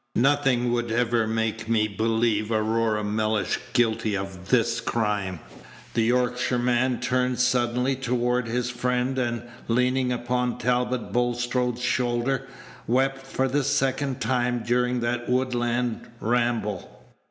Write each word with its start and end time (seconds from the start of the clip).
Nothing 0.17 0.71
would 0.71 0.91
ever 0.91 1.27
make 1.27 1.69
me 1.69 1.87
believe 1.87 2.51
Aurora 2.51 3.03
Mellish 3.03 3.59
guilty 3.73 4.17
of 4.17 4.49
this 4.49 4.79
crime." 4.81 5.39
The 5.93 6.01
Yorkshireman 6.01 6.99
turned 7.01 7.37
suddenly 7.39 7.95
toward 7.95 8.47
his 8.47 8.71
friend, 8.71 9.19
and, 9.19 9.43
leaning 9.67 10.11
upon 10.11 10.57
Talbot 10.57 11.11
Bulstrode's 11.13 11.83
shoulder, 11.83 12.47
wept 12.87 13.27
for 13.27 13.47
the 13.47 13.63
second 13.63 14.19
time 14.21 14.63
during 14.65 15.01
that 15.01 15.29
woodland 15.29 16.09
ramble. 16.19 17.05